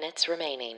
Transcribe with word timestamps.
minutes 0.00 0.28
remaining. 0.28 0.76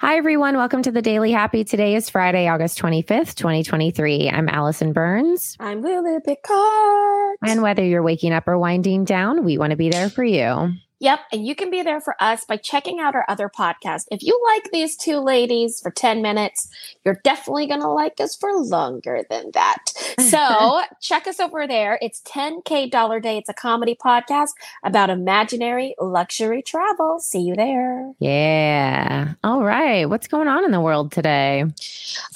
Hi, 0.00 0.16
everyone. 0.16 0.56
Welcome 0.56 0.82
to 0.82 0.92
the 0.92 1.02
Daily 1.02 1.32
Happy. 1.32 1.64
Today 1.64 1.96
is 1.96 2.08
Friday, 2.08 2.46
August 2.46 2.78
25th, 2.78 3.34
2023. 3.34 4.30
I'm 4.30 4.48
Alison 4.48 4.92
Burns. 4.92 5.56
I'm 5.58 5.82
Lulu 5.82 6.20
Picart. 6.20 7.34
And 7.42 7.62
whether 7.62 7.84
you're 7.84 8.04
waking 8.04 8.32
up 8.32 8.46
or 8.46 8.56
winding 8.58 9.06
down, 9.06 9.44
we 9.44 9.58
want 9.58 9.72
to 9.72 9.76
be 9.76 9.90
there 9.90 10.08
for 10.08 10.22
you. 10.22 10.70
Yep. 11.00 11.20
And 11.32 11.46
you 11.46 11.54
can 11.54 11.70
be 11.70 11.82
there 11.82 12.00
for 12.00 12.16
us 12.20 12.44
by 12.44 12.56
checking 12.56 12.98
out 13.00 13.14
our 13.14 13.24
other 13.28 13.48
podcast. 13.48 14.06
If 14.10 14.22
you 14.22 14.38
like 14.54 14.70
these 14.72 14.96
two 14.96 15.18
ladies 15.18 15.80
for 15.80 15.90
10 15.90 16.22
minutes, 16.22 16.68
you're 17.04 17.20
definitely 17.22 17.66
going 17.68 17.80
to 17.82 17.88
like 17.88 18.20
us 18.20 18.34
for 18.36 18.52
longer 18.52 19.22
than 19.30 19.50
that. 19.54 19.78
So 20.28 20.82
check 21.00 21.26
us 21.26 21.38
over 21.40 21.66
there. 21.66 21.98
It's 22.02 22.20
10K 22.22 22.90
Dollar 22.90 23.18
Day. 23.20 23.38
It's 23.38 23.48
a 23.48 23.54
comedy 23.54 23.96
podcast 24.04 24.50
about 24.84 25.08
imaginary 25.10 25.94
luxury 26.00 26.60
travel. 26.60 27.18
See 27.20 27.38
you 27.40 27.54
there. 27.54 28.12
Yeah. 28.18 29.34
All 29.44 29.62
right. 29.64 30.04
What's 30.06 30.26
going 30.26 30.48
on 30.48 30.64
in 30.64 30.70
the 30.72 30.80
world 30.80 31.12
today? 31.12 31.64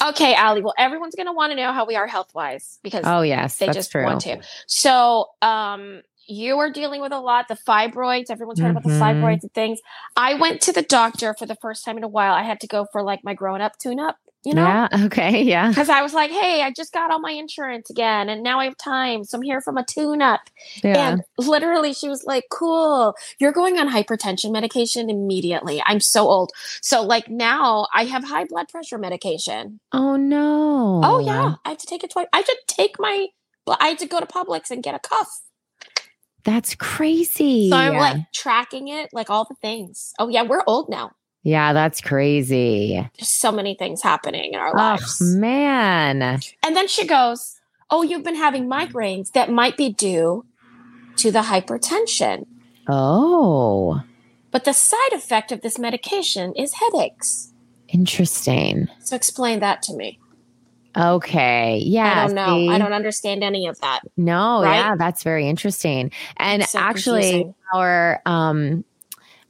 Okay, 0.03 0.35
Allie. 0.35 0.63
Well, 0.63 0.75
everyone's 0.79 1.15
going 1.17 1.27
to 1.27 1.33
want 1.33 1.51
to 1.51 1.57
know 1.57 1.73
how 1.73 1.85
we 1.85 1.97
are 1.97 2.07
health 2.07 2.33
wise 2.35 2.79
because 2.83 3.05
Oh, 3.05 3.23
yes. 3.23 3.59
they 3.59 3.67
that's 3.67 3.77
just 3.77 3.91
true. 3.91 4.05
want 4.05 4.21
to. 4.23 4.41
So, 4.67 5.27
um, 5.43 6.03
you 6.27 6.59
are 6.59 6.71
dealing 6.71 7.01
with 7.01 7.13
a 7.13 7.19
lot 7.21 7.49
the 7.49 7.55
fibroids. 7.57 8.31
Everyone's 8.31 8.61
heard 8.61 8.71
about 8.71 8.85
the 8.85 8.91
Mhm. 8.91 9.01
fibroids 9.01 9.43
and 9.43 9.53
things. 9.55 9.81
I 10.17 10.35
went 10.35 10.61
to 10.63 10.73
the 10.73 10.83
doctor 10.83 11.35
for 11.35 11.47
the 11.47 11.57
first 11.57 11.85
time 11.85 11.97
in 11.99 12.05
a 12.05 12.09
while. 12.09 12.33
I 12.35 12.43
had 12.43 12.61
to 12.61 12.67
go 12.67 12.87
for 12.93 13.03
like 13.03 13.25
my 13.25 13.35
grown 13.35 13.61
up 13.61 13.79
tune 13.79 13.99
up, 14.01 14.19
you 14.45 14.55
know, 14.55 14.63
Yeah. 14.65 14.89
Okay. 15.07 15.43
Yeah. 15.43 15.69
because 15.69 15.89
I 15.89 16.01
was 16.03 16.15
like, 16.15 16.31
hey, 16.31 16.63
I 16.63 16.71
just 16.71 16.93
got 16.93 17.11
all 17.11 17.19
my 17.21 17.33
insurance 17.33 17.91
again, 17.91 18.29
and 18.29 18.43
now 18.43 18.61
I 18.61 18.65
have 18.65 18.77
time, 18.77 19.25
so 19.25 19.37
I'm 19.39 19.43
here 19.43 19.61
for 19.61 19.73
my 19.73 19.83
tune 19.87 20.23
up. 20.23 20.41
Yeah. 20.83 21.09
And 21.11 21.25
literally, 21.39 21.93
she 21.93 22.09
was 22.09 22.25
like, 22.25 22.45
cool, 22.51 23.15
you're 23.39 23.53
going 23.53 23.79
on 23.79 23.89
hypertension 23.91 24.53
medication 24.53 25.11
immediately. 25.11 25.83
I'm 25.87 26.01
so 26.01 26.29
old, 26.29 26.51
so 26.81 27.03
like 27.03 27.29
now 27.29 27.87
I 27.95 28.05
have 28.05 28.25
high 28.25 28.45
blood 28.45 28.69
pressure 28.69 28.99
medication. 28.99 29.81
oh, 29.93 30.17
no. 30.17 31.01
Oh 31.05 31.19
yeah, 31.19 31.55
I 31.65 31.71
have 31.71 31.79
to 31.79 31.87
take 31.87 32.05
it 32.05 32.11
twice. 32.11 32.27
I 32.33 32.43
should 32.43 32.59
take 32.69 32.99
my. 32.99 33.27
I 33.81 33.89
had 33.89 33.99
to 34.01 34.07
go 34.07 34.19
to 34.21 34.27
Publix 34.27 34.71
and 34.71 34.83
get 34.83 34.95
a 34.95 34.99
cuff. 34.99 35.43
That's 36.45 36.75
crazy. 36.75 37.71
So 37.71 37.77
I'm 37.77 37.95
like 37.95 38.17
tracking 38.33 38.89
it, 38.89 39.11
like 39.13 39.31
all 39.31 39.45
the 39.49 39.55
things. 39.63 40.13
Oh 40.19 40.29
yeah, 40.29 40.43
we're 40.43 40.63
old 40.67 40.89
now. 40.89 41.13
yeah, 41.45 41.73
that's 41.73 42.01
crazy. 42.01 42.95
There's 43.19 43.29
so 43.29 43.51
many 43.53 43.75
things 43.75 44.03
happening 44.03 44.55
in 44.55 44.61
our 44.61 44.75
lives. 44.75 45.21
Oh, 45.23 45.39
man. 45.39 46.41
And 46.65 46.77
then 46.77 46.89
she 46.89 47.07
goes, 47.07 47.61
"Oh, 47.91 48.03
you've 48.03 48.25
been 48.25 48.37
having 48.37 48.69
migraines 48.69 49.33
that 49.33 49.51
might 49.51 49.77
be 49.77 49.93
due 49.93 50.45
to 51.17 51.31
the 51.31 51.43
hypertension, 51.43 52.47
Oh, 52.89 54.03
but 54.51 54.65
the 54.65 54.73
side 54.73 55.13
effect 55.13 55.53
of 55.53 55.61
this 55.63 55.79
medication 55.79 56.53
is 56.57 56.75
headaches." 56.75 57.49
interesting. 57.89 58.89
So 59.01 59.15
explain 59.15 59.61
that 59.61 59.83
to 59.83 59.93
me. 59.95 60.19
Okay. 60.97 61.79
Yeah. 61.85 62.23
I 62.25 62.27
don't 62.27 62.35
know. 62.35 62.73
I 62.73 62.79
don't 62.79 62.93
understand 62.93 63.43
any 63.43 63.67
of 63.67 63.81
that. 63.81 64.01
No, 64.17 64.63
Right? 64.63 64.77
yeah, 64.77 64.95
that's 64.97 65.23
very 65.23 65.49
interesting. 65.49 66.11
And 66.37 66.65
So 66.65 66.79
actually, 66.79 67.23
confusing. 67.23 67.55
our 67.75 68.21
um, 68.27 68.85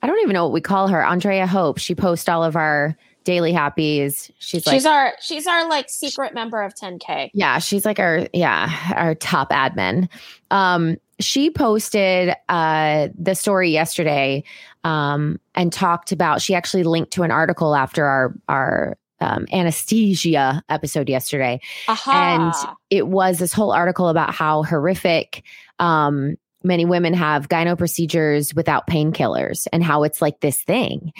I 0.02 0.06
don't 0.06 0.18
even 0.20 0.34
know 0.34 0.44
what 0.44 0.52
we 0.52 0.60
call 0.60 0.88
her, 0.88 1.04
Andrea 1.04 1.46
Hope. 1.46 1.78
She 1.78 1.94
posts 1.94 2.28
all 2.28 2.42
of 2.44 2.56
our 2.56 2.96
daily 3.24 3.52
happies. 3.52 4.30
She's 4.40 4.66
like, 4.66 4.74
she's 4.74 4.86
our 4.86 5.12
she's 5.20 5.46
our 5.46 5.68
like 5.68 5.88
secret 5.88 6.34
member 6.34 6.60
of 6.62 6.74
10K. 6.74 7.30
yeah, 7.34 7.58
she's 7.60 7.84
like 7.84 7.98
our 8.00 8.26
yeah 8.32 8.94
our 8.96 9.14
top 9.14 9.50
admin. 9.50 10.08
Um, 10.50 10.96
she 11.20 11.50
posted 11.50 12.34
uh 12.48 13.08
the 13.16 13.34
story 13.34 13.70
yesterday, 13.70 14.42
um, 14.82 15.38
and 15.54 15.72
talked 15.72 16.10
about. 16.10 16.42
She 16.42 16.52
actually 16.54 16.82
linked 16.82 17.12
to 17.12 17.22
an 17.22 17.30
article 17.30 17.76
after 17.76 18.04
our 18.04 18.34
our 18.48 18.98
um, 19.22 19.46
anesthesia 19.52 20.62
episode 20.68 21.08
yesterday 21.08 21.60
Aha. 21.88 22.76
it 22.90 23.06
was 23.08 23.38
this 23.38 23.52
whole 23.52 23.72
article 23.72 24.08
about 24.08 24.34
how 24.34 24.62
horrific 24.62 25.44
um, 25.78 26.36
many 26.64 26.84
women 26.84 27.14
have 27.14 27.48
gyno 27.48 27.76
procedures 27.76 28.54
without 28.54 28.86
painkillers 28.86 29.66
and 29.72 29.82
how 29.82 30.02
it's 30.02 30.22
like 30.22 30.40
this 30.40 30.62
thing. 30.62 31.12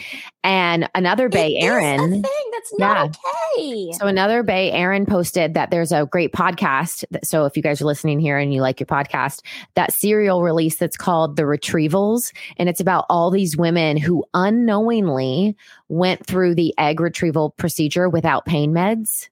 And 0.44 0.88
another 0.94 1.28
Bay 1.28 1.56
It 1.58 1.64
Aaron. 1.64 2.10
thing 2.10 2.50
that's 2.52 2.78
not 2.78 3.16
okay. 3.56 3.92
So 3.92 4.06
another 4.06 4.42
Bay 4.42 4.70
Aaron 4.72 5.06
posted 5.06 5.54
that 5.54 5.70
there's 5.70 5.92
a 5.92 6.06
great 6.06 6.32
podcast. 6.32 7.04
that- 7.10 7.26
So 7.26 7.44
if 7.44 7.56
you 7.56 7.62
guys 7.62 7.80
are 7.80 7.86
listening 7.86 8.20
here 8.20 8.38
and 8.38 8.52
you 8.52 8.60
like 8.60 8.80
your 8.80 8.86
podcast, 8.86 9.40
that 9.74 9.92
serial 9.92 10.42
release 10.42 10.76
that's 10.76 10.96
called 10.96 11.36
The 11.36 11.42
Retrievals, 11.44 12.32
and 12.56 12.68
it's 12.68 12.80
about 12.80 13.06
all 13.10 13.30
these 13.30 13.56
women 13.56 13.96
who 13.96 14.24
unknowingly 14.34 15.56
went 15.88 16.26
through 16.26 16.54
the 16.54 16.74
egg 16.78 17.00
retrieval 17.00 17.50
procedure 17.50 18.08
without 18.08 18.44
pain 18.46 18.72
meds. 18.72 19.28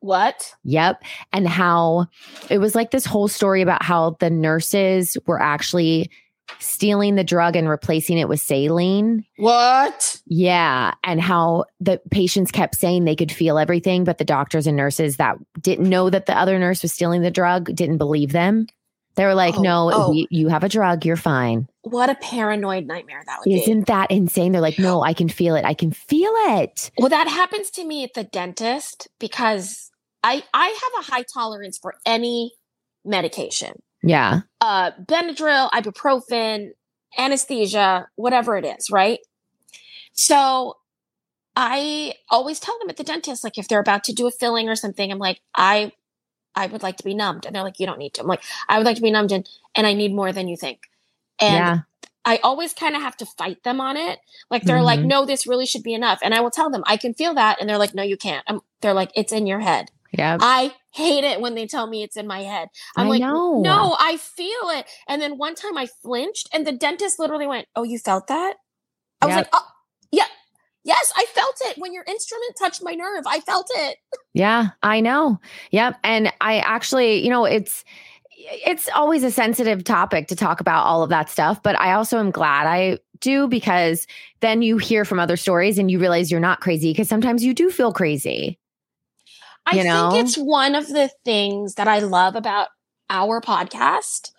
What? 0.00 0.54
Yep. 0.64 1.02
And 1.32 1.48
how 1.48 2.06
it 2.50 2.58
was 2.58 2.74
like 2.74 2.90
this 2.90 3.06
whole 3.06 3.28
story 3.28 3.62
about 3.62 3.82
how 3.82 4.16
the 4.20 4.30
nurses 4.30 5.16
were 5.26 5.40
actually 5.40 6.10
stealing 6.58 7.16
the 7.16 7.24
drug 7.24 7.56
and 7.56 7.68
replacing 7.68 8.18
it 8.18 8.28
with 8.28 8.40
saline. 8.40 9.24
What? 9.36 10.20
Yeah. 10.26 10.94
And 11.02 11.20
how 11.20 11.64
the 11.80 12.00
patients 12.10 12.52
kept 12.52 12.76
saying 12.76 13.04
they 13.04 13.16
could 13.16 13.32
feel 13.32 13.58
everything, 13.58 14.04
but 14.04 14.18
the 14.18 14.24
doctors 14.24 14.66
and 14.66 14.76
nurses 14.76 15.16
that 15.16 15.38
didn't 15.60 15.88
know 15.88 16.08
that 16.10 16.26
the 16.26 16.38
other 16.38 16.58
nurse 16.58 16.82
was 16.82 16.92
stealing 16.92 17.22
the 17.22 17.30
drug 17.30 17.74
didn't 17.74 17.98
believe 17.98 18.32
them. 18.32 18.66
They 19.16 19.24
were 19.24 19.34
like, 19.34 19.56
Oh, 19.56 19.62
no, 19.62 19.90
oh. 19.92 20.10
we- 20.10 20.28
you 20.30 20.48
have 20.48 20.62
a 20.62 20.68
drug, 20.68 21.04
you're 21.04 21.16
fine. 21.16 21.68
What 21.82 22.10
a 22.10 22.14
paranoid 22.16 22.86
nightmare 22.86 23.22
that 23.26 23.38
would 23.38 23.44
be. 23.44 23.60
Isn't 23.60 23.86
that 23.86 24.10
insane? 24.10 24.52
They're 24.52 24.60
like, 24.60 24.78
no, 24.78 25.02
I 25.02 25.14
can 25.14 25.28
feel 25.28 25.54
it. 25.56 25.64
I 25.64 25.72
can 25.74 25.90
feel 25.92 26.32
it. 26.34 26.90
Well, 26.98 27.08
that 27.08 27.28
happens 27.28 27.70
to 27.72 27.84
me 27.84 28.04
at 28.04 28.14
the 28.14 28.24
dentist 28.24 29.08
because 29.18 29.90
I 30.22 30.42
I 30.52 30.66
have 30.66 31.04
a 31.04 31.10
high 31.12 31.24
tolerance 31.32 31.78
for 31.78 31.94
any 32.04 32.52
medication. 33.04 33.80
Yeah. 34.02 34.40
Uh 34.60 34.90
Benadryl, 35.02 35.70
ibuprofen, 35.70 36.70
anesthesia, 37.16 38.08
whatever 38.16 38.56
it 38.56 38.64
is, 38.66 38.90
right? 38.90 39.20
So 40.12 40.76
I 41.54 42.14
always 42.30 42.60
tell 42.60 42.78
them 42.78 42.90
at 42.90 42.96
the 42.96 43.04
dentist 43.04 43.44
like 43.44 43.56
if 43.58 43.68
they're 43.68 43.80
about 43.80 44.04
to 44.04 44.12
do 44.12 44.26
a 44.26 44.30
filling 44.30 44.68
or 44.68 44.74
something, 44.76 45.10
I'm 45.10 45.18
like, 45.18 45.40
I 45.56 45.92
I 46.56 46.66
would 46.66 46.82
like 46.82 46.96
to 46.96 47.04
be 47.04 47.14
numbed. 47.14 47.46
And 47.46 47.54
they're 47.54 47.62
like, 47.62 47.78
you 47.78 47.86
don't 47.86 47.98
need 47.98 48.14
to. 48.14 48.22
I'm 48.22 48.26
like, 48.26 48.42
I 48.68 48.78
would 48.78 48.86
like 48.86 48.96
to 48.96 49.02
be 49.02 49.10
numbed 49.10 49.30
and, 49.32 49.48
and 49.74 49.86
I 49.86 49.92
need 49.92 50.14
more 50.14 50.32
than 50.32 50.48
you 50.48 50.56
think. 50.56 50.80
And 51.38 51.54
yeah. 51.54 51.78
I 52.24 52.38
always 52.42 52.72
kind 52.72 52.96
of 52.96 53.02
have 53.02 53.16
to 53.18 53.26
fight 53.26 53.62
them 53.62 53.80
on 53.80 53.96
it. 53.96 54.18
Like 54.50 54.64
they're 54.64 54.82
like, 54.82 55.00
Mhm. 55.00 55.06
no, 55.06 55.24
this 55.26 55.46
really 55.46 55.66
should 55.66 55.82
be 55.84 55.94
enough. 55.94 56.18
And 56.22 56.34
I 56.34 56.40
will 56.40 56.50
tell 56.50 56.70
them, 56.70 56.82
I 56.86 56.96
can 56.96 57.14
feel 57.14 57.34
that. 57.34 57.60
And 57.60 57.68
they're 57.68 57.78
like, 57.78 57.94
no, 57.94 58.02
you 58.02 58.16
can't. 58.16 58.42
I'm, 58.48 58.60
they're 58.80 58.94
like, 58.94 59.12
it's 59.14 59.32
in 59.32 59.46
your 59.46 59.60
head. 59.60 59.90
Yeah. 60.12 60.38
I 60.40 60.74
hate 60.92 61.24
it 61.24 61.40
when 61.40 61.54
they 61.54 61.66
tell 61.66 61.86
me 61.86 62.02
it's 62.02 62.16
in 62.16 62.26
my 62.26 62.42
head. 62.42 62.68
I'm 62.96 63.06
I 63.06 63.10
like, 63.10 63.20
know. 63.20 63.60
no, 63.60 63.96
I 64.00 64.16
feel 64.16 64.70
it. 64.70 64.86
And 65.06 65.20
then 65.20 65.36
one 65.36 65.54
time 65.54 65.76
I 65.76 65.86
flinched 65.86 66.48
and 66.52 66.66
the 66.66 66.72
dentist 66.72 67.18
literally 67.18 67.46
went, 67.46 67.68
oh, 67.76 67.82
you 67.82 67.98
felt 67.98 68.26
that? 68.28 68.54
I 69.20 69.26
was 69.26 69.36
like, 69.36 69.48
oh. 69.52 69.66
Yes, 70.86 71.12
I 71.16 71.24
felt 71.34 71.56
it 71.62 71.78
when 71.78 71.92
your 71.92 72.04
instrument 72.04 72.54
touched 72.56 72.80
my 72.80 72.92
nerve. 72.92 73.24
I 73.26 73.40
felt 73.40 73.68
it. 73.74 73.98
Yeah, 74.34 74.68
I 74.84 75.00
know. 75.00 75.40
Yep. 75.72 75.98
And 76.04 76.32
I 76.40 76.58
actually, 76.60 77.24
you 77.24 77.28
know, 77.28 77.44
it's 77.44 77.84
it's 78.38 78.88
always 78.94 79.24
a 79.24 79.30
sensitive 79.32 79.82
topic 79.82 80.28
to 80.28 80.36
talk 80.36 80.60
about 80.60 80.84
all 80.84 81.02
of 81.02 81.10
that 81.10 81.28
stuff, 81.28 81.60
but 81.60 81.78
I 81.80 81.92
also 81.94 82.20
am 82.20 82.30
glad 82.30 82.68
I 82.68 83.00
do 83.18 83.48
because 83.48 84.06
then 84.40 84.62
you 84.62 84.78
hear 84.78 85.04
from 85.04 85.18
other 85.18 85.36
stories 85.36 85.76
and 85.76 85.90
you 85.90 85.98
realize 85.98 86.30
you're 86.30 86.38
not 86.38 86.60
crazy 86.60 86.92
because 86.92 87.08
sometimes 87.08 87.42
you 87.42 87.52
do 87.52 87.68
feel 87.68 87.92
crazy. 87.92 88.60
I 89.66 89.82
know? 89.82 90.10
think 90.12 90.24
it's 90.24 90.36
one 90.36 90.76
of 90.76 90.86
the 90.86 91.10
things 91.24 91.74
that 91.74 91.88
I 91.88 91.98
love 91.98 92.36
about 92.36 92.68
our 93.10 93.40
podcast 93.40 94.30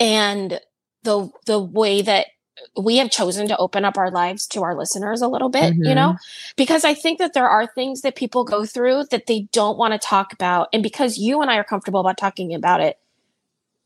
and 0.00 0.58
the 1.02 1.28
the 1.44 1.60
way 1.60 2.00
that 2.00 2.28
we 2.76 2.98
have 2.98 3.10
chosen 3.10 3.48
to 3.48 3.56
open 3.56 3.84
up 3.84 3.98
our 3.98 4.10
lives 4.10 4.46
to 4.48 4.62
our 4.62 4.76
listeners 4.76 5.20
a 5.22 5.28
little 5.28 5.48
bit, 5.48 5.74
you 5.74 5.92
Mhm. 5.92 5.94
know, 5.96 6.16
because 6.56 6.84
I 6.84 6.94
think 6.94 7.18
that 7.18 7.32
there 7.34 7.48
are 7.48 7.66
things 7.66 8.02
that 8.02 8.14
people 8.14 8.44
go 8.44 8.64
through 8.64 9.04
that 9.10 9.26
they 9.26 9.48
don't 9.52 9.76
want 9.76 9.92
to 9.92 9.98
talk 9.98 10.32
about. 10.32 10.68
And 10.72 10.82
because 10.82 11.18
you 11.18 11.42
and 11.42 11.50
I 11.50 11.56
are 11.56 11.64
comfortable 11.64 12.00
about 12.00 12.16
talking 12.16 12.54
about 12.54 12.80
it 12.80 12.98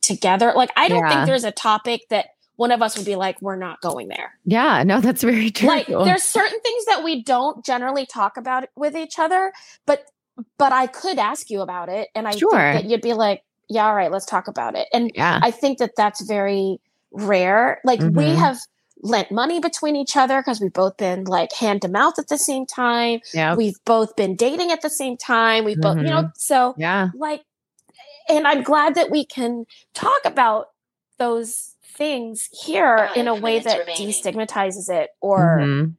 together, 0.01 0.53
like 0.55 0.71
I 0.77 0.89
don't 0.89 1.01
Yeah. 1.01 1.09
think 1.09 1.27
there's 1.27 1.45
a 1.45 1.51
topic 1.51 2.09
that 2.11 2.27
one 2.57 2.73
of 2.73 2.83
us 2.83 2.97
would 2.97 3.07
be 3.07 3.15
like, 3.17 3.41
we're 3.41 3.57
not 3.57 3.81
going 3.81 4.09
there. 4.09 4.33
Yeah, 4.45 4.83
no, 4.83 5.01
that's 5.01 5.23
very 5.23 5.51
true. 5.51 5.69
Like 5.69 5.87
there's 5.87 6.25
certain 6.25 6.59
things 6.61 6.85
that 6.87 7.05
we 7.05 7.23
don't 7.23 7.65
generally 7.65 8.05
talk 8.05 8.37
about 8.37 8.65
with 8.77 8.97
each 8.97 9.19
other, 9.19 9.53
but 9.87 10.07
but 10.57 10.73
I 10.73 10.87
could 10.87 11.19
ask 11.19 11.51
you 11.51 11.63
about 11.63 11.89
it 11.89 12.11
and 12.15 12.29
I 12.29 12.37
Sure. 12.37 12.51
think 12.51 12.75
that 12.75 12.85
you'd 12.85 13.01
be 13.01 13.13
like, 13.13 13.43
yeah, 13.69 13.87
all 13.87 13.95
right, 13.95 14.11
let's 14.11 14.25
talk 14.27 14.47
about 14.47 14.77
it. 14.77 14.87
And 14.93 15.11
yeah. 15.15 15.41
I 15.43 15.51
think 15.51 15.79
that 15.79 15.97
that's 15.97 16.21
very 16.23 16.81
rare. 17.13 17.81
Like 17.85 18.01
we 18.01 18.07
Mhm. 18.25 18.37
have 18.37 18.59
lent 19.03 19.31
money 19.31 19.61
between 19.61 19.95
each 19.97 20.17
other 20.17 20.41
because 20.41 20.61
we've 20.61 20.73
both 20.73 20.97
been 20.97 21.25
like 21.25 21.53
hand 21.53 21.83
to 21.83 21.89
mouth 21.89 22.19
at 22.19 22.29
the 22.29 22.39
same 22.39 22.67
time. 22.67 23.21
yeah. 23.33 23.55
We've 23.55 23.79
both 23.85 24.17
been 24.17 24.35
dating 24.37 24.73
at 24.73 24.83
the 24.83 24.91
same 24.91 25.17
time. 25.17 25.65
We've 25.65 25.81
both, 25.81 25.97
you 25.99 26.03
know, 26.05 26.31
so 26.37 26.75
Yeah. 26.77 27.11
like, 27.15 27.45
and 28.29 28.47
I'm 28.47 28.63
glad 28.63 28.95
that 28.97 29.11
we 29.11 29.25
can 29.25 29.67
talk 29.95 30.21
about 30.25 30.71
those 31.19 31.77
things 31.85 32.49
here 32.53 32.99
Five 33.09 33.17
in 33.17 33.29
a 33.29 33.35
way 33.35 33.59
that 33.61 33.79
remaining. 33.81 34.09
destigmatizes 34.09 34.89
it 34.93 35.11
or 35.21 35.59
Mhm. 35.61 35.95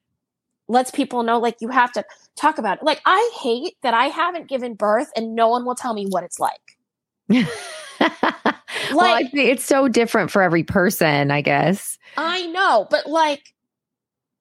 lets 0.67 0.91
people 0.91 1.23
know 1.23 1.39
like 1.39 1.57
you 1.61 1.69
have 1.69 1.91
to 1.93 2.05
talk 2.35 2.57
about 2.57 2.77
it. 2.77 2.83
Like 2.83 3.01
I 3.05 3.31
hate 3.41 3.77
that 3.81 3.93
I 3.93 4.05
haven't 4.07 4.47
given 4.47 4.75
birth 4.75 5.11
and 5.15 5.35
no 5.35 5.47
one 5.47 5.65
will 5.65 5.75
tell 5.75 5.93
me 5.93 6.05
what 6.05 6.23
it's 6.23 6.39
like. 6.39 6.77
well, 7.29 7.47
Like- 8.93 9.31
think 9.31 9.49
it's 9.49 9.63
so 9.65 9.87
different 9.87 10.31
for 10.31 10.41
every 10.41 10.63
person, 10.63 11.31
I 11.31 11.41
guess. 11.41 11.97
I 12.17 12.47
know, 12.47 12.87
but 12.89 13.07
like 13.07 13.53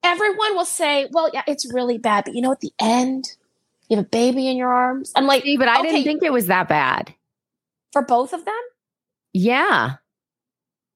everyone 0.03 0.55
will 0.55 0.65
say, 0.65 1.07
"Well, 1.11 1.29
yeah, 1.33 1.43
it's 1.47 1.71
really 1.73 1.97
bad, 1.97 2.25
but 2.25 2.33
you 2.35 2.41
know 2.41 2.51
at 2.51 2.59
the 2.61 2.71
end, 2.79 3.25
you 3.89 3.97
have 3.97 4.05
a 4.05 4.09
baby 4.09 4.47
in 4.47 4.57
your 4.57 4.71
arms." 4.73 5.11
I'm 5.15 5.27
like, 5.27 5.43
See, 5.43 5.57
but 5.57 5.67
I 5.67 5.79
okay. 5.79 5.91
didn't 5.91 6.03
think 6.05 6.23
it 6.23 6.33
was 6.33 6.47
that 6.47 6.67
bad. 6.67 7.13
for 7.91 8.01
both 8.03 8.33
of 8.33 8.45
them, 8.45 8.59
Yeah. 9.33 9.95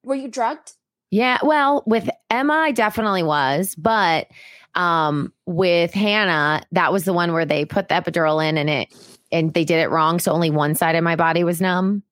were 0.04 0.16
you 0.16 0.28
drugged? 0.28 0.74
Yeah. 1.12 1.38
Well, 1.44 1.84
with 1.86 2.10
Emma, 2.30 2.54
I 2.54 2.72
definitely 2.72 3.24
was, 3.24 3.76
but 3.76 4.28
um 4.76 5.32
with 5.46 5.94
Hannah, 5.94 6.64
that 6.72 6.92
was 6.92 7.06
the 7.06 7.14
one 7.14 7.34
where 7.34 7.46
they 7.46 7.66
put 7.66 7.88
the 7.90 7.96
epidural 7.96 8.44
in 8.48 8.58
and 8.58 8.70
it 8.70 8.94
and 9.34 9.54
they 9.54 9.66
did 9.66 9.80
it 9.80 9.90
wrong. 9.90 10.20
So 10.20 10.32
only 10.32 10.50
one 10.50 10.76
side 10.76 10.96
of 10.96 11.04
my 11.04 11.16
body 11.16 11.44
was 11.44 11.60
numb. 11.60 12.04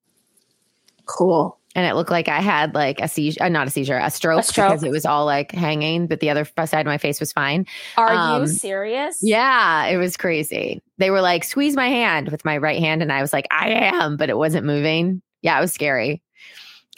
Cool. 1.06 1.58
And 1.74 1.86
it 1.86 1.94
looked 1.94 2.10
like 2.10 2.28
I 2.28 2.40
had 2.40 2.74
like 2.74 3.00
a 3.00 3.08
seizure, 3.08 3.42
uh, 3.42 3.48
not 3.48 3.66
a 3.66 3.70
seizure, 3.70 3.96
a 3.96 4.10
stroke, 4.10 4.44
stroke. 4.44 4.68
because 4.68 4.82
it 4.84 4.90
was 4.90 5.06
all 5.06 5.24
like 5.24 5.52
hanging, 5.52 6.06
but 6.06 6.20
the 6.20 6.28
other 6.28 6.44
side 6.66 6.80
of 6.80 6.86
my 6.86 6.98
face 6.98 7.18
was 7.18 7.32
fine. 7.32 7.66
Are 7.96 8.10
Um, 8.12 8.42
you 8.42 8.48
serious? 8.48 9.18
Yeah, 9.22 9.86
it 9.86 9.96
was 9.96 10.18
crazy. 10.18 10.82
They 10.98 11.10
were 11.10 11.22
like, 11.22 11.44
squeeze 11.44 11.74
my 11.74 11.88
hand 11.88 12.28
with 12.28 12.44
my 12.44 12.58
right 12.58 12.78
hand. 12.78 13.00
And 13.00 13.10
I 13.10 13.22
was 13.22 13.32
like, 13.32 13.46
I 13.50 13.70
am, 13.70 14.18
but 14.18 14.28
it 14.28 14.36
wasn't 14.36 14.66
moving. 14.66 15.22
Yeah, 15.40 15.56
it 15.56 15.62
was 15.62 15.72
scary. 15.72 16.22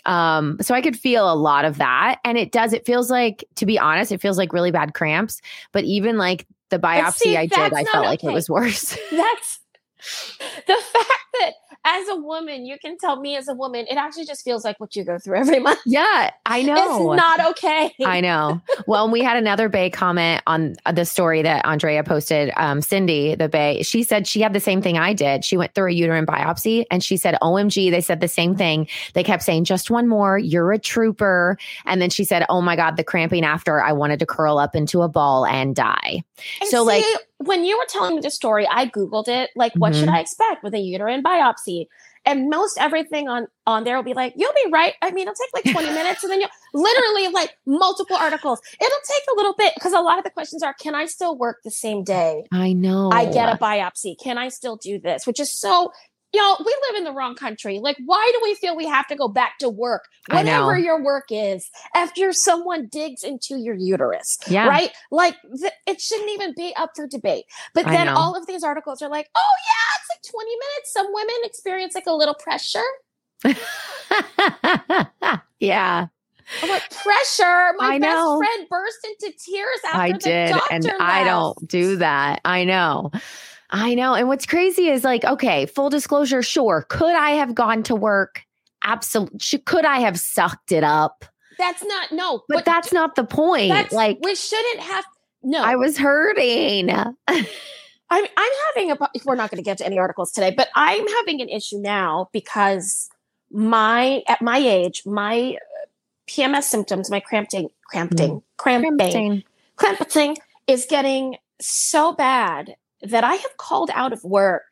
Um, 0.06 0.58
so 0.60 0.74
I 0.74 0.82
could 0.82 0.98
feel 0.98 1.32
a 1.32 1.36
lot 1.36 1.64
of 1.64 1.78
that. 1.78 2.18
And 2.24 2.36
it 2.36 2.50
does, 2.50 2.72
it 2.72 2.84
feels 2.84 3.10
like, 3.10 3.44
to 3.56 3.66
be 3.66 3.78
honest, 3.78 4.10
it 4.12 4.20
feels 4.20 4.36
like 4.36 4.52
really 4.52 4.72
bad 4.72 4.92
cramps. 4.92 5.40
But 5.72 5.84
even 5.84 6.18
like 6.18 6.46
the 6.70 6.78
biopsy 6.80 7.14
see, 7.14 7.36
I 7.36 7.46
did, 7.46 7.72
I 7.72 7.84
felt 7.84 8.06
like 8.06 8.24
it 8.24 8.32
was 8.32 8.50
worse. 8.50 8.98
That's 9.12 9.60
the 10.66 10.74
fact 10.74 11.10
that 11.40 11.52
as 11.86 12.08
a 12.08 12.16
woman, 12.16 12.64
you 12.64 12.78
can 12.78 12.96
tell 12.96 13.20
me 13.20 13.36
as 13.36 13.48
a 13.48 13.54
woman, 13.54 13.86
it 13.90 13.96
actually 13.96 14.24
just 14.24 14.42
feels 14.44 14.64
like 14.64 14.80
what 14.80 14.96
you 14.96 15.04
go 15.04 15.18
through 15.18 15.36
every 15.36 15.58
month. 15.60 15.80
yeah, 15.84 16.30
I 16.46 16.62
know. 16.62 17.12
It's 17.12 17.20
not 17.20 17.40
okay. 17.50 17.92
I 18.04 18.20
know. 18.20 18.60
Well, 18.86 19.10
we 19.10 19.20
had 19.22 19.36
another 19.36 19.68
Bay 19.68 19.90
comment 19.90 20.42
on 20.46 20.76
the 20.92 21.04
story 21.04 21.42
that 21.42 21.64
Andrea 21.66 22.02
posted. 22.04 22.52
Um, 22.56 22.80
Cindy, 22.80 23.34
the 23.34 23.48
Bay, 23.48 23.82
she 23.82 24.02
said 24.02 24.26
she 24.26 24.40
had 24.40 24.52
the 24.54 24.60
same 24.60 24.80
thing 24.80 24.96
I 24.96 25.12
did. 25.12 25.44
She 25.44 25.56
went 25.56 25.74
through 25.74 25.90
a 25.90 25.94
uterine 25.94 26.24
biopsy 26.26 26.84
and 26.90 27.02
she 27.04 27.16
said, 27.16 27.36
OMG, 27.42 27.90
they 27.90 28.00
said 28.00 28.20
the 28.20 28.28
same 28.28 28.56
thing. 28.56 28.88
They 29.12 29.22
kept 29.24 29.42
saying, 29.42 29.64
just 29.64 29.90
one 29.90 30.08
more, 30.08 30.38
you're 30.38 30.72
a 30.72 30.78
trooper. 30.78 31.58
And 31.84 32.00
then 32.00 32.08
she 32.10 32.24
said, 32.24 32.46
Oh 32.48 32.60
my 32.62 32.76
God, 32.76 32.96
the 32.96 33.04
cramping 33.04 33.44
after, 33.44 33.82
I 33.82 33.92
wanted 33.92 34.18
to 34.20 34.26
curl 34.26 34.58
up 34.58 34.74
into 34.74 35.02
a 35.02 35.08
ball 35.08 35.44
and 35.44 35.74
die. 35.76 36.22
And 36.60 36.70
So, 36.70 36.82
like- 36.82 37.04
see, 37.04 37.16
when 37.46 37.64
you 37.64 37.76
were 37.78 37.86
telling 37.88 38.16
me 38.16 38.20
the 38.20 38.30
story, 38.30 38.66
I 38.70 38.86
googled 38.86 39.28
it. 39.28 39.50
Like, 39.56 39.72
what 39.74 39.94
should 39.94 40.08
Mhm. 40.08 40.14
I 40.14 40.20
expect 40.20 40.62
with 40.62 40.74
a 40.74 40.78
uterine 40.78 41.22
biopsy? 41.22 41.86
And 42.26 42.48
most 42.48 42.78
everything 42.80 43.28
on 43.28 43.48
on 43.66 43.84
there 43.84 43.96
will 43.96 44.02
be 44.02 44.14
like, 44.14 44.32
you'll 44.36 44.52
be 44.64 44.70
right. 44.70 44.94
I 45.02 45.10
mean, 45.10 45.28
it'll 45.28 45.34
take 45.34 45.64
like 45.64 45.74
twenty 45.74 45.90
minutes, 45.94 46.22
and 46.22 46.32
then 46.32 46.40
you'll 46.40 46.50
literally 46.72 47.28
like 47.28 47.56
multiple 47.66 48.16
articles. 48.16 48.60
It'll 48.80 49.04
take 49.06 49.22
a 49.32 49.36
little 49.36 49.54
bit 49.58 49.74
because 49.74 49.92
a 49.92 50.00
lot 50.00 50.18
of 50.18 50.24
the 50.24 50.30
questions 50.30 50.62
are, 50.62 50.72
can 50.74 50.94
I 50.94 51.04
still 51.06 51.36
work 51.36 51.58
the 51.64 51.70
same 51.70 52.02
day 52.02 52.44
I 52.50 52.72
know. 52.72 53.10
I 53.10 53.26
get 53.26 53.48
a 53.52 53.58
biopsy? 53.58 54.18
Can 54.18 54.38
I 54.38 54.48
still 54.48 54.76
do 54.76 54.98
this? 54.98 55.26
Which 55.26 55.38
is 55.38 55.52
so. 55.52 55.92
Know, 56.34 56.56
we 56.58 56.76
live 56.88 56.96
in 56.98 57.04
the 57.04 57.12
wrong 57.12 57.34
country. 57.34 57.78
Like, 57.80 57.96
why 58.04 58.30
do 58.34 58.40
we 58.42 58.54
feel 58.56 58.76
we 58.76 58.86
have 58.86 59.06
to 59.08 59.16
go 59.16 59.28
back 59.28 59.58
to 59.58 59.68
work, 59.68 60.04
whatever 60.30 60.76
your 60.76 61.02
work 61.02 61.26
is, 61.30 61.70
after 61.94 62.32
someone 62.32 62.88
digs 62.90 63.22
into 63.22 63.56
your 63.56 63.74
uterus? 63.74 64.38
Yeah. 64.48 64.66
right? 64.66 64.90
Like 65.10 65.36
th- 65.58 65.72
it 65.86 66.00
shouldn't 66.00 66.30
even 66.30 66.54
be 66.56 66.74
up 66.76 66.90
for 66.96 67.06
debate. 67.06 67.44
But 67.74 67.86
then 67.86 68.08
all 68.08 68.36
of 68.36 68.46
these 68.46 68.62
articles 68.64 69.02
are 69.02 69.08
like, 69.08 69.28
oh 69.36 69.54
yeah, 69.66 70.00
it's 70.00 70.08
like 70.10 70.22
20 70.32 70.50
minutes. 70.50 70.92
Some 70.92 71.06
women 71.12 71.34
experience 71.44 71.94
like 71.94 72.06
a 72.06 72.12
little 72.12 72.34
pressure. 72.34 72.82
yeah, 75.60 76.06
I'm 76.62 76.68
like, 76.68 76.90
pressure. 76.90 77.72
My 77.78 77.94
I 77.94 77.98
best 77.98 78.16
know. 78.16 78.38
friend 78.38 78.66
burst 78.68 78.98
into 79.04 79.32
tears 79.38 79.78
after 79.86 79.98
I 79.98 80.12
the 80.12 80.18
did. 80.18 80.48
doctor 80.50 80.74
And 80.74 80.92
I 81.00 81.24
don't 81.24 81.68
do 81.68 81.96
that. 81.96 82.40
I 82.44 82.64
know. 82.64 83.10
I 83.74 83.94
know. 83.94 84.14
And 84.14 84.28
what's 84.28 84.46
crazy 84.46 84.86
is 84.86 85.02
like, 85.02 85.24
okay, 85.24 85.66
full 85.66 85.90
disclosure, 85.90 86.42
sure. 86.42 86.86
Could 86.88 87.16
I 87.16 87.30
have 87.30 87.56
gone 87.56 87.82
to 87.84 87.96
work? 87.96 88.42
Absolutely. 88.84 89.58
Could 89.58 89.84
I 89.84 89.98
have 89.98 90.18
sucked 90.18 90.70
it 90.70 90.84
up? 90.84 91.24
That's 91.58 91.84
not 91.84 92.12
no. 92.12 92.42
But, 92.48 92.64
that's 92.64 92.92
not 92.92 93.16
the 93.16 93.24
point. 93.24 93.70
that's 93.70 93.92
like, 93.92 94.20
we 94.22 94.36
shouldn't 94.36 94.78
have. 94.78 95.04
No, 95.42 95.60
I 95.60 95.74
was 95.74 95.98
hurting. 95.98 96.88
I'm 96.90 97.14
I'm 98.10 98.52
having 98.74 98.92
a. 98.92 98.98
We're 99.24 99.34
not 99.34 99.50
going 99.50 99.56
to 99.56 99.62
get 99.62 99.78
to 99.78 99.86
any 99.86 99.98
articles 99.98 100.30
today, 100.30 100.52
but 100.56 100.68
I'm 100.76 101.06
having 101.06 101.40
an 101.40 101.48
issue 101.48 101.78
now 101.78 102.28
because 102.32 103.08
my 103.50 104.22
at 104.28 104.40
my 104.40 104.58
age, 104.58 105.02
my 105.04 105.56
uh, 105.56 105.86
PMS 106.28 106.64
symptoms, 106.64 107.10
my 107.10 107.18
cramping, 107.18 107.70
cramping, 107.88 108.42
cramping, 108.56 109.42
cramping 109.76 110.36
is 110.68 110.86
getting 110.88 111.36
so 111.60 112.12
bad 112.12 112.76
that 113.04 113.24
I 113.24 113.34
have 113.34 113.56
called 113.56 113.90
out 113.94 114.12
of 114.12 114.22
work 114.24 114.62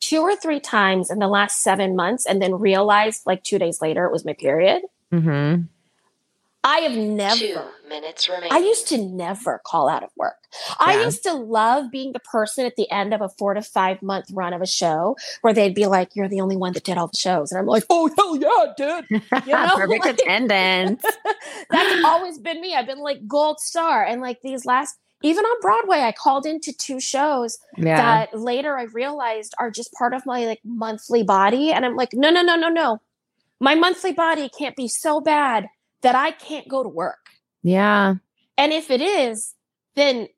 two 0.00 0.20
or 0.20 0.34
three 0.36 0.60
times 0.60 1.10
in 1.10 1.18
the 1.20 1.28
last 1.28 1.60
seven 1.62 1.94
months 1.94 2.26
and 2.26 2.42
then 2.42 2.54
realized 2.58 3.22
like 3.26 3.42
two 3.44 3.58
days 3.58 3.80
later 3.80 4.04
it 4.06 4.12
was 4.12 4.24
my 4.24 4.32
period. 4.34 4.82
hmm 5.10 5.56
I 6.64 6.78
have 6.78 6.92
never. 6.96 7.34
Two 7.40 7.54
never. 7.56 7.70
minutes 7.88 8.28
remaining. 8.28 8.52
I 8.52 8.58
used 8.58 8.86
to 8.90 8.98
never 8.98 9.60
call 9.66 9.88
out 9.88 10.04
of 10.04 10.10
work. 10.16 10.36
I 10.78 11.02
used 11.02 11.24
to 11.24 11.32
love 11.32 11.90
being 11.90 12.12
the 12.12 12.20
person 12.20 12.64
at 12.66 12.76
the 12.76 12.88
end 12.88 13.12
of 13.12 13.20
a 13.20 13.28
four 13.28 13.52
to 13.54 13.62
five 13.62 14.00
month 14.00 14.26
run 14.32 14.52
of 14.52 14.62
a 14.62 14.66
show 14.66 15.16
where 15.40 15.52
they'd 15.52 15.74
be 15.74 15.86
like, 15.86 16.14
You're 16.14 16.28
the 16.28 16.40
only 16.40 16.56
one 16.56 16.72
that 16.74 16.84
did 16.84 16.98
all 16.98 17.08
the 17.08 17.16
shows. 17.18 17.50
And 17.50 17.58
I'm 17.58 17.66
like, 17.66 17.82
Oh, 17.90 18.08
hell 18.16 18.36
yeah, 18.36 18.72
dude!" 18.76 19.22
You 19.46 19.52
know, 19.54 19.74
Perfect 19.74 20.04
like- 20.04 20.20
attendance. 20.20 21.02
That's 21.70 22.04
always 22.04 22.38
been 22.38 22.60
me. 22.60 22.76
I've 22.76 22.86
been 22.86 23.00
like 23.00 23.26
gold 23.26 23.58
star. 23.58 24.04
And 24.04 24.20
like 24.20 24.40
these 24.42 24.64
last, 24.64 24.96
even 25.22 25.44
on 25.44 25.60
Broadway, 25.60 25.98
I 26.00 26.12
called 26.12 26.46
into 26.46 26.72
two 26.72 27.00
shows 27.00 27.58
Yeah. 27.76 27.96
that 27.96 28.38
later 28.38 28.76
I 28.78 28.84
realized 28.84 29.54
are 29.58 29.70
just 29.70 29.92
part 29.92 30.14
of 30.14 30.26
my 30.26 30.44
like 30.46 30.60
monthly 30.64 31.22
body. 31.22 31.72
And 31.72 31.84
I'm 31.86 31.96
like, 31.96 32.12
no, 32.12 32.30
no, 32.30 32.42
no, 32.42 32.56
no, 32.56 32.68
no. 32.68 33.00
My 33.60 33.74
monthly 33.74 34.12
body 34.12 34.48
can't 34.48 34.74
be 34.76 34.88
so 34.88 35.20
bad 35.20 35.68
that 36.02 36.14
I 36.14 36.32
can't 36.32 36.68
go 36.68 36.82
to 36.82 36.88
work. 36.88 37.28
yeah. 37.62 38.14
And 38.58 38.72
if 38.72 38.90
it 38.90 39.00
is, 39.00 39.54
then 39.96 40.28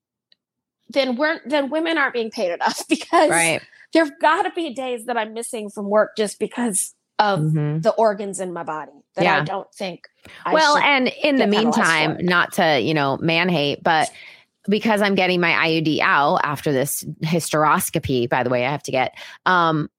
then 0.88 1.16
we're 1.16 1.40
then 1.46 1.70
women 1.70 1.98
aren't 1.98 2.14
being 2.14 2.30
paid 2.30 2.52
enough 2.52 2.86
because 2.88 3.30
Right. 3.30 3.60
there've 3.92 4.12
got 4.20 4.42
to 4.42 4.50
be 4.50 4.72
days 4.72 5.06
that 5.06 5.16
I'm 5.16 5.32
missing 5.34 5.68
from 5.70 5.88
work 5.90 6.16
just 6.16 6.38
because 6.38 6.94
of 7.18 7.40
Mhm. 7.40 7.82
the 7.82 7.90
organs 7.92 8.40
in 8.40 8.52
my 8.52 8.62
body 8.62 8.92
that 9.16 9.26
I 9.26 9.44
don't 9.44 9.72
think. 9.74 10.04
I 10.44 10.52
well, 10.52 10.76
and 10.76 11.08
in 11.08 11.36
the 11.36 11.46
meantime, 11.46 12.18
not 12.20 12.52
to, 12.54 12.80
you 12.80 12.92
know, 12.94 13.16
man 13.18 13.48
hate, 13.48 13.82
but 13.82 14.10
because 14.68 15.02
I'm 15.02 15.14
getting 15.14 15.40
my 15.40 15.52
IUD 15.52 16.00
out 16.00 16.40
after 16.42 16.72
this 16.72 17.04
hysteroscopy, 17.22 18.28
by 18.28 18.42
the 18.42 18.50
way, 18.50 18.64
I 18.64 18.70
have 18.70 18.82
to 18.84 18.90
get, 18.90 19.14
um, 19.46 19.90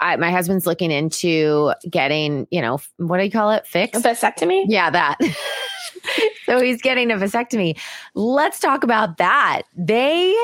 I, 0.00 0.16
my 0.16 0.30
husband's 0.30 0.66
looking 0.66 0.90
into 0.90 1.72
getting, 1.88 2.46
you 2.50 2.62
know, 2.62 2.80
what 2.96 3.18
do 3.18 3.24
you 3.24 3.30
call 3.30 3.50
it? 3.50 3.66
a 3.94 4.00
vasectomy. 4.00 4.64
Yeah, 4.66 4.90
that. 4.90 5.18
so 6.46 6.60
he's 6.60 6.80
getting 6.80 7.10
a 7.10 7.16
vasectomy. 7.16 7.78
Let's 8.14 8.60
talk 8.60 8.82
about 8.82 9.18
that. 9.18 9.62
They 9.76 10.34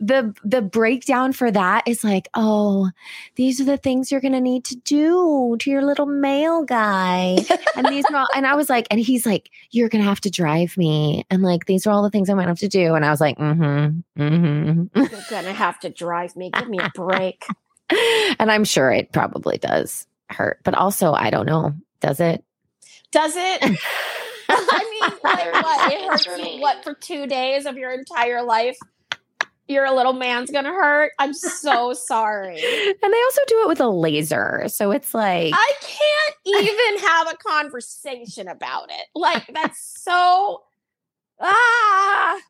the 0.00 0.34
the 0.42 0.62
breakdown 0.62 1.32
for 1.32 1.50
that 1.50 1.86
is 1.86 2.02
like, 2.02 2.28
oh, 2.34 2.90
these 3.36 3.60
are 3.60 3.64
the 3.64 3.76
things 3.76 4.10
you're 4.10 4.22
gonna 4.22 4.40
need 4.40 4.64
to 4.64 4.76
do 4.76 5.56
to 5.60 5.70
your 5.70 5.84
little 5.84 6.06
male 6.06 6.64
guy. 6.64 7.36
and 7.76 7.86
these 7.86 8.04
are 8.10 8.16
all, 8.16 8.26
and 8.34 8.46
I 8.46 8.54
was 8.54 8.70
like, 8.70 8.86
and 8.90 8.98
he's 8.98 9.26
like, 9.26 9.50
you're 9.70 9.90
gonna 9.90 10.04
have 10.04 10.22
to 10.22 10.30
drive 10.30 10.76
me. 10.78 11.26
And 11.30 11.42
like 11.42 11.66
these 11.66 11.86
are 11.86 11.90
all 11.90 12.02
the 12.02 12.10
things 12.10 12.30
I'm 12.30 12.36
gonna 12.36 12.48
have 12.48 12.58
to 12.60 12.68
do. 12.68 12.94
And 12.94 13.04
I 13.04 13.10
was 13.10 13.20
like, 13.20 13.36
mm-hmm. 13.36 14.20
Mm-hmm. 14.20 14.98
You're 14.98 15.20
gonna 15.28 15.52
have 15.52 15.78
to 15.80 15.90
drive 15.90 16.34
me. 16.34 16.50
Give 16.50 16.68
me 16.68 16.78
a 16.78 16.90
break. 16.94 17.44
and 18.38 18.50
I'm 18.50 18.64
sure 18.64 18.90
it 18.90 19.12
probably 19.12 19.58
does 19.58 20.06
hurt. 20.30 20.60
But 20.64 20.74
also 20.74 21.12
I 21.12 21.28
don't 21.28 21.46
know. 21.46 21.74
Does 22.00 22.20
it? 22.20 22.42
Does 23.12 23.34
it? 23.36 23.78
I 24.52 24.90
mean, 24.90 25.18
like 25.22 25.62
what? 25.62 25.92
It 25.92 26.08
hurts 26.08 26.26
you 26.26 26.32
remaining. 26.32 26.60
what 26.62 26.82
for 26.84 26.94
two 26.94 27.26
days 27.26 27.66
of 27.66 27.76
your 27.76 27.90
entire 27.90 28.42
life? 28.42 28.78
Your 29.70 29.94
little 29.94 30.12
man's 30.12 30.50
gonna 30.50 30.72
hurt. 30.72 31.12
I'm 31.18 31.32
so 31.32 31.92
sorry. 31.94 32.54
And 32.60 33.12
they 33.12 33.22
also 33.22 33.40
do 33.46 33.62
it 33.62 33.68
with 33.68 33.80
a 33.80 33.88
laser. 33.88 34.64
So 34.66 34.90
it's 34.90 35.14
like 35.14 35.54
I 35.54 35.72
can't 35.80 36.36
even 36.44 37.08
have 37.08 37.32
a 37.32 37.36
conversation 37.36 38.48
about 38.48 38.90
it. 38.90 39.06
Like 39.14 39.46
that's 39.54 39.78
so 40.02 40.62
ah. 41.40 42.40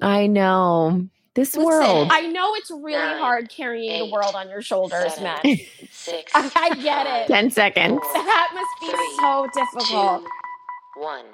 I 0.00 0.26
know. 0.26 1.06
This 1.34 1.54
Listen, 1.54 1.64
world. 1.66 2.08
I 2.10 2.22
know 2.22 2.54
it's 2.54 2.70
really 2.70 2.92
Nine, 2.92 3.18
hard 3.18 3.50
carrying 3.50 4.06
the 4.06 4.10
world 4.10 4.34
on 4.34 4.48
your 4.48 4.62
shoulders, 4.62 5.12
seven, 5.16 5.24
man. 5.24 5.58
Six. 5.90 6.32
I, 6.34 6.50
I 6.56 6.74
get 6.82 7.06
it. 7.06 7.26
10 7.28 7.50
seconds. 7.50 8.00
That 8.14 8.50
must 8.54 8.80
be 8.80 8.86
Three, 8.86 9.16
so 9.20 9.46
difficult. 9.54 10.22
two, 10.24 11.02
one. 11.02 11.26